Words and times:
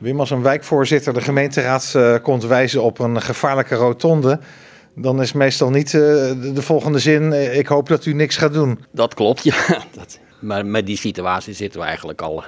Wim, 0.00 0.20
als 0.20 0.30
een 0.30 0.42
wijkvoorzitter 0.42 1.12
de 1.12 1.20
gemeenteraad 1.20 1.92
uh, 1.96 2.14
komt 2.22 2.44
wijzen 2.44 2.82
op 2.82 2.98
een 2.98 3.22
gevaarlijke 3.22 3.74
rotonde, 3.74 4.38
dan 4.94 5.22
is 5.22 5.32
meestal 5.32 5.70
niet 5.70 5.92
uh, 5.92 6.00
de 6.54 6.62
volgende 6.62 6.98
zin: 6.98 7.22
uh, 7.22 7.58
ik 7.58 7.66
hoop 7.66 7.88
dat 7.88 8.06
u 8.06 8.12
niks 8.12 8.36
gaat 8.36 8.52
doen. 8.52 8.84
Dat 8.90 9.14
klopt, 9.14 9.44
ja. 9.50 9.54
Dat, 9.94 10.18
maar 10.38 10.66
met 10.66 10.86
die 10.86 10.96
situatie 10.96 11.54
zitten 11.54 11.80
we 11.80 11.86
eigenlijk 11.86 12.22
al 12.22 12.44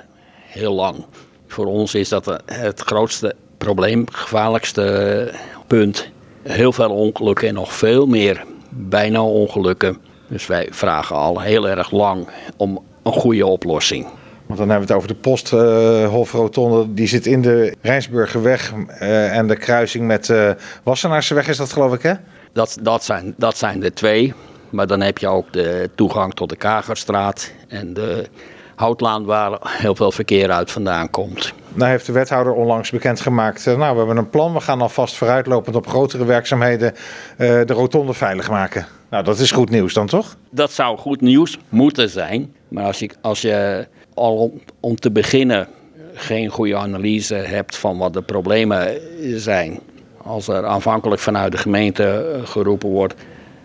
heel 0.46 0.72
lang. 0.72 1.04
Voor 1.46 1.66
ons 1.66 1.94
is 1.94 2.08
dat 2.08 2.42
het 2.46 2.80
grootste 2.80 3.34
probleem, 3.58 4.04
gevaarlijkste 4.12 5.34
punt. 5.66 6.10
Heel 6.42 6.72
veel 6.72 6.90
ongelukken 6.90 7.48
en 7.48 7.54
nog 7.54 7.72
veel 7.72 8.06
meer 8.06 8.44
bijna 8.68 9.22
ongelukken. 9.22 9.98
Dus 10.28 10.46
wij 10.46 10.68
vragen 10.70 11.16
al 11.16 11.40
heel 11.40 11.68
erg 11.68 11.90
lang 11.90 12.28
om 12.56 12.84
een 13.02 13.12
goede 13.12 13.46
oplossing. 13.46 14.06
Want 14.52 14.64
dan 14.64 14.76
hebben 14.76 14.88
we 14.88 14.94
het 14.94 15.02
over 15.02 15.14
de 15.14 15.28
Posthofrotonde. 15.28 16.94
die 16.94 17.06
zit 17.06 17.26
in 17.26 17.42
de 17.42 17.74
Rijnsburgerweg 17.80 18.72
uh, 18.72 19.36
en 19.36 19.46
de 19.46 19.56
kruising 19.56 20.06
met 20.06 20.28
uh, 20.28 20.50
Wassenaarseweg 20.82 21.48
is 21.48 21.56
dat 21.56 21.72
geloof 21.72 21.94
ik 21.94 22.02
hè? 22.02 22.12
Dat, 22.52 22.78
dat, 22.80 23.04
zijn, 23.04 23.34
dat 23.36 23.58
zijn 23.58 23.80
de 23.80 23.92
twee. 23.92 24.34
Maar 24.70 24.86
dan 24.86 25.00
heb 25.00 25.18
je 25.18 25.28
ook 25.28 25.52
de 25.52 25.90
toegang 25.94 26.34
tot 26.34 26.48
de 26.48 26.56
Kagerstraat 26.56 27.52
en 27.68 27.94
de 27.94 28.26
Houtlaan 28.74 29.24
waar 29.24 29.58
heel 29.62 29.94
veel 29.94 30.12
verkeer 30.12 30.50
uit 30.50 30.70
vandaan 30.70 31.10
komt. 31.10 31.52
Nou 31.74 31.90
heeft 31.90 32.06
de 32.06 32.12
wethouder 32.12 32.52
onlangs 32.52 32.90
bekendgemaakt, 32.90 33.66
uh, 33.66 33.76
nou 33.76 33.92
we 33.92 33.98
hebben 33.98 34.16
een 34.16 34.30
plan. 34.30 34.52
We 34.52 34.60
gaan 34.60 34.80
alvast 34.80 35.16
vooruitlopend 35.16 35.76
op 35.76 35.88
grotere 35.88 36.24
werkzaamheden 36.24 36.94
de 37.36 37.64
rotonde 37.66 38.12
veilig 38.14 38.50
maken. 38.50 38.86
Nou 39.12 39.24
dat 39.24 39.38
is 39.38 39.50
goed 39.50 39.70
nieuws 39.70 39.94
dan 39.94 40.06
toch? 40.06 40.36
Dat 40.50 40.72
zou 40.72 40.98
goed 40.98 41.20
nieuws 41.20 41.58
moeten 41.68 42.10
zijn. 42.10 42.54
Maar 42.68 42.84
als 42.84 42.98
je, 42.98 43.10
als 43.20 43.40
je 43.40 43.86
al 44.14 44.36
om, 44.36 44.60
om 44.80 44.96
te 44.96 45.10
beginnen 45.10 45.68
geen 46.14 46.48
goede 46.48 46.76
analyse 46.76 47.34
hebt 47.34 47.76
van 47.76 47.98
wat 47.98 48.12
de 48.12 48.22
problemen 48.22 49.00
zijn. 49.36 49.80
Als 50.16 50.48
er 50.48 50.66
aanvankelijk 50.66 51.20
vanuit 51.20 51.52
de 51.52 51.58
gemeente 51.58 52.40
geroepen 52.44 52.88
wordt. 52.88 53.14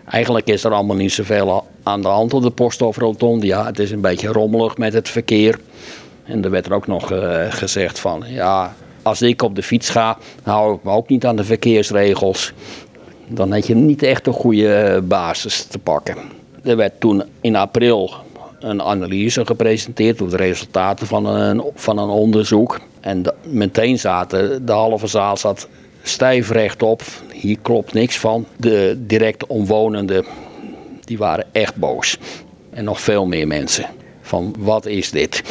Eigenlijk 0.04 0.46
is 0.46 0.64
er 0.64 0.72
allemaal 0.72 0.96
niet 0.96 1.12
zoveel 1.12 1.66
aan 1.82 2.02
de 2.02 2.08
hand 2.08 2.34
op 2.34 2.42
de 2.42 2.50
Posthoofdrotonde. 2.50 3.46
Ja, 3.46 3.66
het 3.66 3.78
is 3.78 3.90
een 3.90 4.00
beetje 4.00 4.28
rommelig 4.28 4.76
met 4.76 4.92
het 4.92 5.08
verkeer. 5.08 5.58
En 6.24 6.44
er 6.44 6.50
werd 6.50 6.66
er 6.66 6.74
ook 6.74 6.86
nog 6.86 7.12
uh, 7.12 7.44
gezegd 7.48 7.98
van, 7.98 8.24
ja, 8.26 8.74
als 9.02 9.22
ik 9.22 9.42
op 9.42 9.54
de 9.54 9.62
fiets 9.62 9.90
ga, 9.90 10.18
hou 10.42 10.74
ik 10.74 10.82
me 10.82 10.90
ook 10.90 11.08
niet 11.08 11.26
aan 11.26 11.36
de 11.36 11.44
verkeersregels. 11.44 12.52
Dan 13.28 13.52
heb 13.52 13.64
je 13.64 13.74
niet 13.74 14.02
echt 14.02 14.26
een 14.26 14.32
goede 14.32 15.02
basis 15.04 15.64
te 15.64 15.78
pakken. 15.78 16.16
Er 16.62 16.76
werd 16.76 17.00
toen 17.00 17.22
in 17.40 17.56
april 17.56 18.10
een 18.60 18.82
analyse 18.82 19.46
gepresenteerd 19.46 20.18
door 20.18 20.30
de 20.30 20.36
resultaten 20.36 21.06
van 21.06 21.26
een, 21.26 21.62
van 21.74 21.98
een 21.98 22.08
onderzoek. 22.08 22.80
En 23.00 23.22
meteen 23.42 23.98
zaten, 23.98 24.66
de 24.66 24.72
halve 24.72 25.06
zaal 25.06 25.36
zat 25.36 25.68
stijf 26.02 26.50
rechtop. 26.50 27.02
Hier 27.32 27.58
klopt 27.62 27.92
niks 27.92 28.18
van. 28.18 28.46
De 28.56 28.96
direct 28.98 29.46
omwonenden, 29.46 30.24
die 31.04 31.18
waren 31.18 31.46
echt 31.52 31.76
boos. 31.76 32.18
En 32.70 32.84
nog 32.84 33.00
veel 33.00 33.26
meer 33.26 33.46
mensen. 33.46 33.86
Van 34.20 34.54
wat 34.58 34.86
is 34.86 35.10
dit? 35.10 35.42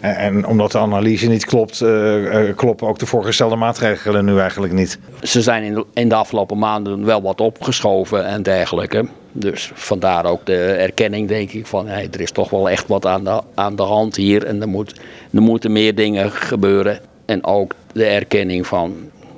En, 0.00 0.46
omdat 0.46 0.72
de 0.72 0.78
analyse 0.78 1.28
niet 1.28 1.44
klopt, 1.44 1.80
uh, 1.80 2.16
uh, 2.22 2.56
kloppen 2.56 2.88
ook 2.88 2.98
de 2.98 3.06
voorgestelde 3.06 3.56
maatregelen 3.56 4.24
nu 4.24 4.38
eigenlijk 4.38 4.72
niet? 4.72 4.98
Ze 5.22 5.42
zijn 5.42 5.62
in 5.62 5.74
de, 5.74 5.86
in 5.94 6.08
de 6.08 6.14
afgelopen 6.14 6.58
maanden 6.58 7.04
wel 7.04 7.22
wat 7.22 7.40
opgeschoven 7.40 8.26
en 8.26 8.42
dergelijke. 8.42 9.06
Dus 9.32 9.70
vandaar 9.74 10.24
ook 10.24 10.46
de 10.46 10.62
erkenning, 10.62 11.28
denk 11.28 11.52
ik, 11.52 11.66
van 11.66 11.86
hey, 11.86 12.08
er 12.10 12.20
is 12.20 12.30
toch 12.30 12.50
wel 12.50 12.70
echt 12.70 12.88
wat 12.88 13.06
aan 13.06 13.24
de, 13.24 13.40
aan 13.54 13.76
de 13.76 13.82
hand 13.82 14.16
hier 14.16 14.44
en 14.44 14.60
er, 14.60 14.68
moet, 14.68 15.00
er 15.32 15.42
moeten 15.42 15.72
meer 15.72 15.94
dingen 15.94 16.30
gebeuren. 16.30 17.00
En 17.26 17.44
ook 17.44 17.74
de 17.92 18.04
erkenning 18.04 18.66
van 18.66 18.94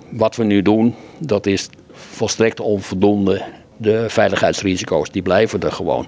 wat 0.08 0.36
we 0.36 0.44
nu 0.44 0.62
doen, 0.62 0.94
dat 1.18 1.46
is 1.46 1.68
volstrekt 1.92 2.60
onvoldoende. 2.60 3.42
De 3.76 4.04
veiligheidsrisico's, 4.08 5.10
die 5.10 5.22
blijven 5.22 5.60
er 5.60 5.72
gewoon. 5.72 6.06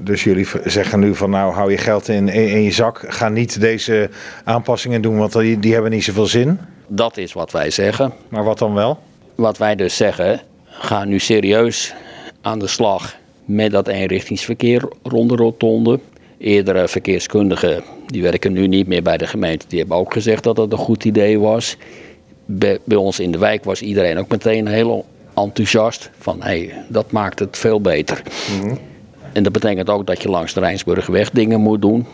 Dus 0.00 0.24
jullie 0.24 0.46
zeggen 0.64 1.00
nu 1.00 1.14
van 1.14 1.30
nou 1.30 1.52
hou 1.52 1.70
je 1.70 1.78
geld 1.78 2.08
in, 2.08 2.28
in 2.28 2.62
je 2.62 2.70
zak, 2.70 3.04
ga 3.08 3.28
niet 3.28 3.60
deze 3.60 4.10
aanpassingen 4.44 5.02
doen, 5.02 5.18
want 5.18 5.32
die, 5.32 5.58
die 5.58 5.72
hebben 5.72 5.90
niet 5.90 6.04
zoveel 6.04 6.26
zin? 6.26 6.58
Dat 6.86 7.16
is 7.16 7.32
wat 7.32 7.52
wij 7.52 7.70
zeggen. 7.70 8.12
Maar 8.28 8.44
wat 8.44 8.58
dan 8.58 8.74
wel? 8.74 8.98
Wat 9.34 9.58
wij 9.58 9.76
dus 9.76 9.96
zeggen, 9.96 10.40
ga 10.64 11.04
nu 11.04 11.18
serieus 11.18 11.94
aan 12.40 12.58
de 12.58 12.66
slag 12.66 13.16
met 13.44 13.70
dat 13.70 13.88
eenrichtingsverkeer 13.88 14.88
rond 15.02 15.28
de 15.28 15.36
rotonde. 15.36 16.00
Eerdere 16.38 16.88
verkeerskundigen, 16.88 17.82
die 18.06 18.22
werken 18.22 18.52
nu 18.52 18.66
niet 18.66 18.86
meer 18.86 19.02
bij 19.02 19.16
de 19.16 19.26
gemeente, 19.26 19.66
die 19.68 19.78
hebben 19.78 19.96
ook 19.96 20.12
gezegd 20.12 20.42
dat 20.42 20.56
dat 20.56 20.72
een 20.72 20.78
goed 20.78 21.04
idee 21.04 21.38
was. 21.38 21.76
Bij, 22.44 22.78
bij 22.84 22.96
ons 22.96 23.20
in 23.20 23.30
de 23.30 23.38
wijk 23.38 23.64
was 23.64 23.82
iedereen 23.82 24.18
ook 24.18 24.28
meteen 24.28 24.66
heel 24.66 25.06
enthousiast 25.34 26.10
van 26.18 26.42
hé, 26.42 26.66
hey, 26.66 26.84
dat 26.88 27.10
maakt 27.10 27.38
het 27.38 27.56
veel 27.56 27.80
beter. 27.80 28.22
Mm 28.50 28.60
-hmm. 28.60 28.78
En 29.36 29.42
dat 29.42 29.52
betekent 29.52 29.90
ook 29.90 30.06
dat 30.06 30.22
je 30.22 30.28
langs 30.28 30.52
de 30.52 30.60
Rijnsburgweg 30.60 31.30
dingen 31.30 31.60
moet 31.60 31.82
doen. 31.82 32.06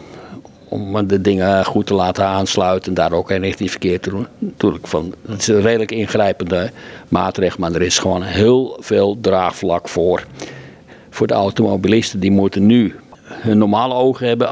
Om 0.68 1.06
de 1.06 1.20
dingen 1.20 1.64
goed 1.64 1.86
te 1.86 1.94
laten 1.94 2.24
aansluiten 2.24 2.88
en 2.88 2.94
daar 2.94 3.12
ook 3.12 3.30
een 3.30 3.40
richting 3.40 3.70
verkeer 3.70 4.00
te 4.00 4.10
doen. 4.10 4.26
Natuurlijk, 4.38 4.86
van, 4.86 5.14
het 5.28 5.40
is 5.40 5.46
een 5.46 5.60
redelijk 5.60 5.90
ingrijpende 5.90 6.70
maatregel, 7.08 7.60
maar 7.60 7.72
er 7.72 7.82
is 7.82 7.98
gewoon 7.98 8.22
heel 8.22 8.76
veel 8.80 9.18
draagvlak 9.20 9.88
voor. 9.88 10.24
Voor 11.10 11.26
de 11.26 11.34
automobilisten, 11.34 12.20
die 12.20 12.30
moeten 12.30 12.66
nu 12.66 12.94
hun 13.22 13.58
normale 13.58 13.94
ogen 13.94 14.26
hebben. 14.26 14.48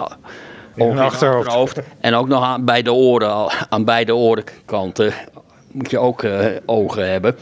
In 0.75 0.87
hun 0.87 0.99
achterhoofd. 0.99 1.47
achterhoofd. 1.47 1.81
En 2.01 2.15
ook 2.15 2.29
nog 2.29 2.43
aan 2.43 2.65
beide 2.65 2.93
oren, 2.93 3.51
aan 3.69 3.85
beide 3.85 4.15
orenkanten 4.15 5.13
moet 5.71 5.91
je 5.91 5.99
ook 5.99 6.23
uh, 6.23 6.47
ogen 6.67 7.11
hebben. 7.11 7.37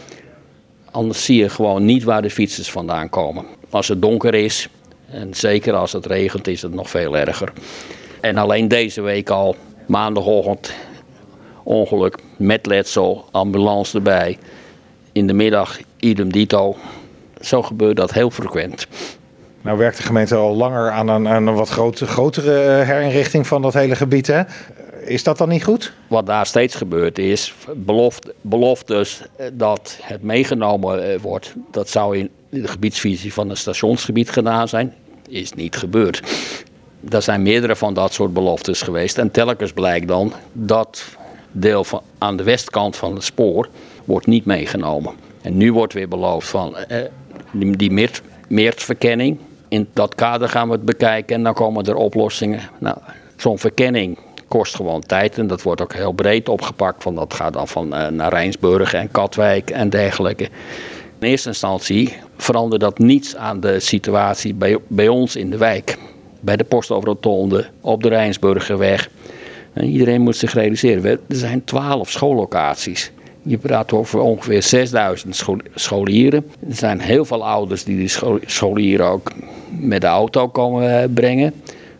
Anders 0.91 1.25
zie 1.25 1.37
je 1.37 1.49
gewoon 1.49 1.84
niet 1.84 2.05
waar 2.05 2.22
de 2.22 2.31
fietsers 2.31 2.71
vandaan 2.71 3.09
komen. 3.09 3.45
Als 3.71 3.89
het 3.89 4.03
donker 4.03 4.34
is, 4.34 4.69
en 5.10 5.34
zeker 5.34 5.74
als 5.74 5.92
het 5.92 6.06
regent 6.06 6.46
is 6.46 6.62
het 6.62 6.74
nog 6.74 6.91
veel 6.91 7.16
erger. 7.16 7.52
En 8.20 8.36
alleen 8.36 8.69
deze 8.69 9.00
week 9.00 9.30
al, 9.30 9.56
maandagochtend, 9.86 10.72
ongeluk 11.62 12.19
met 12.36 12.66
letsel, 12.66 13.24
ambulance 13.30 13.97
erbij. 13.97 14.38
In 15.12 15.26
de 15.26 15.32
middag 15.32 15.78
idem 15.98 16.32
dito. 16.32 16.76
Zo 17.41 17.62
gebeurt 17.62 17.97
dat 17.97 18.12
heel 18.12 18.30
frequent. 18.30 18.86
Nou 19.60 19.78
werkt 19.78 19.97
de 19.97 20.02
gemeente 20.02 20.34
al 20.34 20.56
langer 20.56 20.91
aan 20.91 21.08
een, 21.08 21.28
aan 21.28 21.47
een 21.47 21.54
wat 21.54 21.68
grote, 21.68 22.06
grotere 22.06 22.60
eh, 22.60 22.86
herinrichting 22.86 23.47
van 23.47 23.62
dat 23.62 23.74
hele 23.74 23.97
gebied. 23.97 24.26
Hè? 24.26 24.42
Is 25.04 25.22
dat 25.22 25.38
dan 25.38 25.48
niet 25.48 25.64
goed? 25.64 25.92
Wat 26.06 26.26
daar 26.26 26.47
steeds 26.47 26.74
gebeurt 26.74 27.18
is 27.18 27.54
beloft, 27.74 28.32
beloftes 28.41 29.22
dat 29.52 29.98
het 30.02 30.22
meegenomen 30.22 31.20
wordt. 31.20 31.54
Dat 31.70 31.88
zou 31.88 32.18
in 32.18 32.30
de 32.48 32.69
gebiedsvisie 32.69 33.32
van 33.32 33.48
het 33.48 33.59
stationsgebied 33.59 34.31
gedaan 34.31 34.69
zijn. 34.69 34.94
Is 35.28 35.53
niet 35.53 35.76
gebeurd. 35.76 36.22
Er 37.10 37.22
zijn 37.22 37.42
meerdere 37.42 37.76
van 37.76 37.94
dat 37.94 38.12
soort 38.12 38.32
beloftes 38.32 38.82
geweest. 38.82 39.19
En 39.19 39.31
telkens 39.31 39.72
blijkt 39.72 40.09
dan 40.09 40.32
dat 40.53 41.04
deel 41.53 41.84
van, 41.84 42.03
aan 42.19 42.36
de 42.36 42.42
westkant 42.42 42.97
van 42.97 43.14
het 43.14 43.25
spoor 43.25 43.69
wordt 44.04 44.26
niet 44.26 44.44
meegenomen. 44.44 45.14
En 45.42 45.56
nu 45.56 45.72
wordt 45.72 45.92
weer 45.92 46.09
beloofd 46.09 46.48
van 46.48 46.76
eh, 46.76 47.04
die, 47.53 47.76
die 47.76 47.91
meert, 47.91 48.22
meertverkenning. 48.48 49.38
In 49.69 49.88
dat 49.92 50.15
kader 50.15 50.48
gaan 50.48 50.69
we 50.69 50.75
het 50.75 50.84
bekijken 50.84 51.36
en 51.36 51.42
dan 51.42 51.54
komen 51.54 51.84
er 51.84 51.94
oplossingen. 51.94 52.60
Nou, 52.78 52.97
zo'n 53.36 53.59
verkenning 53.59 54.19
kost 54.48 54.75
gewoon 54.75 55.00
tijd 55.00 55.38
en 55.38 55.47
dat 55.47 55.62
wordt 55.62 55.80
ook 55.80 55.92
heel 55.92 56.12
breed 56.12 56.48
opgepakt. 56.48 57.03
Van 57.03 57.15
dat 57.15 57.34
gaat 57.34 57.53
dan 57.53 57.69
van 57.69 57.94
uh, 57.94 58.06
naar 58.06 58.32
Rijnsburg 58.32 58.94
en 58.94 59.10
Katwijk 59.10 59.70
en 59.70 59.91
dergelijke. 59.91 60.48
In 61.20 61.28
eerste 61.28 61.48
instantie 61.48 62.12
verandert 62.36 62.80
dat 62.80 62.98
niets 62.98 63.36
aan 63.36 63.60
de 63.60 63.80
situatie 63.80 64.54
bij, 64.54 64.78
bij 64.86 65.08
ons 65.08 65.36
in 65.36 65.50
de 65.50 65.56
wijk. 65.56 65.98
Bij 66.40 66.56
de 66.56 66.64
Posthoofdrotonde, 66.64 67.66
op 67.80 68.02
de 68.02 68.08
Rijnsburgerweg. 68.08 69.10
En 69.72 69.84
iedereen 69.84 70.20
moet 70.20 70.36
zich 70.36 70.54
realiseren, 70.54 71.04
er 71.04 71.20
zijn 71.28 71.64
twaalf 71.64 72.10
schoollocaties. 72.10 73.10
Je 73.42 73.59
praat 73.59 73.92
over 73.92 74.20
ongeveer 74.20 74.62
6000 74.62 75.44
scholieren. 75.74 76.44
Er 76.68 76.74
zijn 76.74 77.00
heel 77.00 77.24
veel 77.24 77.47
ouders 77.47 77.84
die 77.84 77.97
die 77.97 78.10
scholieren 78.47 79.06
ook 79.06 79.32
met 79.71 80.00
de 80.00 80.06
auto 80.06 80.48
komen 80.48 81.12
brengen. 81.12 81.53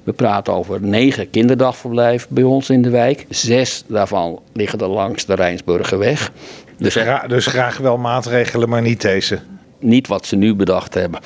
We 0.03 0.13
praten 0.13 0.53
over 0.53 0.83
negen 0.83 1.31
kinderdagverblijven 1.31 2.35
bij 2.35 2.43
ons 2.43 2.71
in 2.71 2.83
de 2.83 2.91
wijk. 2.91 3.27
Zes 3.29 3.85
daarvan 3.87 4.41
liggen 4.53 4.79
er 4.79 4.89
langs 4.89 5.27
de 5.27 5.35
Rijnsburgerweg. 5.35 6.33
Dus, 6.79 6.95
gra 6.95 7.27
dus 7.27 7.47
graag 7.47 7.79
wel 7.79 7.99
maatregelen, 7.99 8.69
maar 8.69 8.83
niet 8.83 9.01
deze? 9.01 9.39
Niet 9.81 10.07
wat 10.07 10.27
ze 10.27 10.37
nu 10.37 10.55
bedacht 10.55 10.95
hebben. 10.95 11.21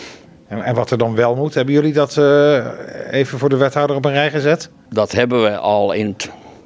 En, 0.48 0.62
en 0.62 0.74
wat 0.74 0.90
er 0.90 0.98
dan 0.98 1.14
wel 1.14 1.34
moet, 1.34 1.54
hebben 1.54 1.74
jullie 1.74 1.92
dat 1.92 2.16
uh, 2.16 2.66
even 3.10 3.38
voor 3.38 3.48
de 3.48 3.56
wethouder 3.56 3.96
op 3.96 4.04
een 4.04 4.12
rij 4.12 4.30
gezet? 4.30 4.70
Dat 4.90 5.12
hebben 5.12 5.42
we 5.42 5.56
al 5.56 5.92
in 5.92 6.16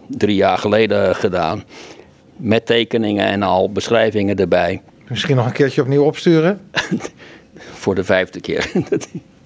drie 0.09 0.37
jaar 0.37 0.59
geleden 0.59 1.15
gedaan. 1.15 1.65
Met 2.37 2.67
tekeningen 2.67 3.27
en 3.27 3.43
al 3.43 3.73
beschrijvingen 3.73 4.37
erbij. 4.37 4.83
Misschien 5.09 5.37
nog 5.37 5.47
een 5.47 5.53
keertje 5.53 5.83
opnieuw 5.83 6.05
opsturen? 6.05 6.61
voor 7.83 7.95
de 7.95 8.05
vijfde 8.05 8.41
keer. 8.41 8.71